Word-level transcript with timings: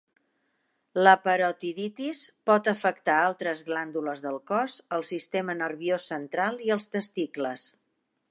La 1.07 1.11
parotiditis 1.25 2.21
pot 2.51 2.69
afectar 2.71 3.17
altres 3.27 3.61
glàndules 3.69 4.25
del 4.25 4.39
cos, 4.53 4.77
el 4.99 5.05
sistema 5.13 5.57
nerviós 5.61 6.09
central 6.15 6.61
i 6.69 6.73
els 6.77 6.89
testicles. 6.97 7.67